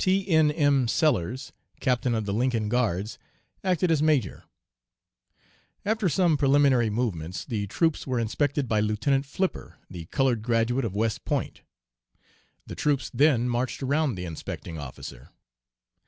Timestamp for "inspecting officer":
14.24-15.30